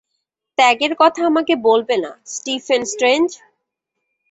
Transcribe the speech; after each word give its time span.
ত্যাগের 0.57 0.93
কথা 0.99 1.21
আমাকে 1.25 1.53
বলবে 1.67 1.95
না, 1.97 2.11
স্টিফেন 2.27 2.81
স্ট্রেঞ্জ। 2.85 3.29